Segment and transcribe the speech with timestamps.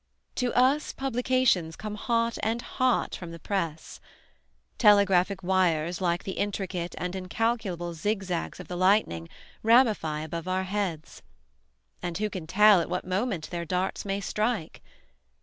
[0.37, 3.99] To us, publications come hot and hot from the press.
[4.79, 9.29] Telegraphic wires like the intricate and incalculable zigzags of the lightning
[9.61, 11.21] ramify above our heads;
[12.01, 14.81] and who can tell at what moment their darts may strike?